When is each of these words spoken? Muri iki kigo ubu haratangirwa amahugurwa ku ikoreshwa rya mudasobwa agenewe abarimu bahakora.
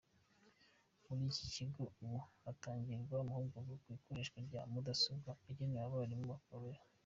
Muri 1.05 1.21
iki 1.31 1.45
kigo 1.53 1.81
ubu 2.03 2.17
haratangirwa 2.25 3.15
amahugurwa 3.23 3.73
ku 3.81 3.87
ikoreshwa 3.97 4.37
rya 4.47 4.61
mudasobwa 4.71 5.31
agenewe 5.49 5.83
abarimu 5.85 6.25
bahakora. 6.31 6.79